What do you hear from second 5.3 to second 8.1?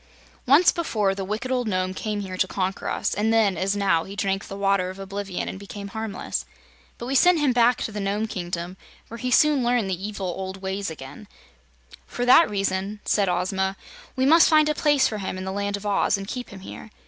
and became harmless. But we sent him back to the